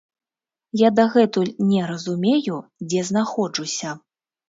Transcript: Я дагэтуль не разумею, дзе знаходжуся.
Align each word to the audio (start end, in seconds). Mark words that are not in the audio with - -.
Я 0.81 0.89
дагэтуль 1.01 1.53
не 1.73 1.83
разумею, 1.91 2.57
дзе 2.89 3.07
знаходжуся. 3.15 3.99